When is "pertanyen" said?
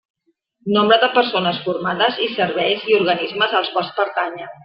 4.03-4.59